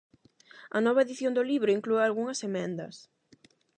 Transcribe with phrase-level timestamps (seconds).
[0.77, 2.95] A nova edición do libro inclúe algunhas emendas.